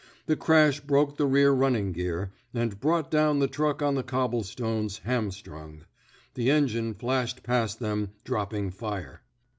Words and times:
The 0.25 0.35
crash 0.35 0.79
broke 0.79 1.17
the 1.17 1.27
rear 1.27 1.51
running 1.51 1.91
gear, 1.91 2.31
and 2.55 2.79
brought 2.79 3.11
down 3.11 3.37
the 3.37 3.47
truck 3.47 3.83
on 3.83 3.93
the 3.93 4.01
cobblestones, 4.01 4.97
hamstrung. 5.03 5.85
The 6.33 6.49
engine 6.49 6.95
flashed 6.95 7.43
past 7.43 7.77
them, 7.79 8.09
dropping 8.23 8.71
fire. 8.71 9.21